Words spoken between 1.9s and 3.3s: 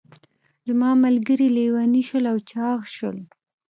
شول او چاغ شول.